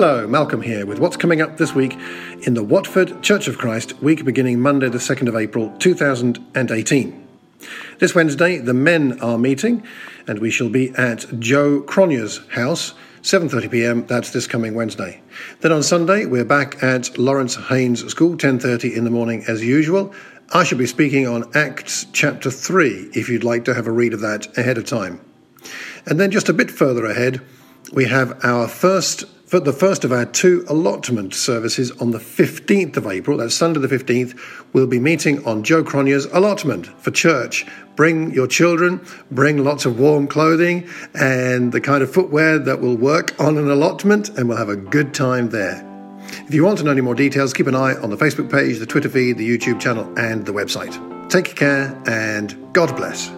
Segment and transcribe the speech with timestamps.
[0.00, 1.98] Hello, Malcolm here with what's coming up this week
[2.42, 7.28] in the Watford Church of Christ week beginning Monday, the 2nd of April 2018.
[7.98, 9.82] This Wednesday, the men are meeting,
[10.28, 14.06] and we shall be at Joe Cronier's house, 7:30 p.m.
[14.06, 15.20] That's this coming Wednesday.
[15.62, 20.14] Then on Sunday, we're back at Laurance Haines School, 10:30 in the morning as usual.
[20.54, 24.14] I shall be speaking on Acts chapter 3 if you'd like to have a read
[24.14, 25.20] of that ahead of time.
[26.06, 27.40] And then just a bit further ahead,
[27.92, 32.98] we have our first for the first of our two allotment services on the 15th
[32.98, 34.38] of April, that's Sunday the 15th,
[34.74, 37.66] we'll be meeting on Joe Cronier's allotment for church.
[37.96, 42.96] Bring your children, bring lots of warm clothing and the kind of footwear that will
[42.96, 45.82] work on an allotment, and we'll have a good time there.
[46.46, 48.78] If you want to know any more details, keep an eye on the Facebook page,
[48.78, 50.94] the Twitter feed, the YouTube channel, and the website.
[51.30, 53.37] Take care and God bless.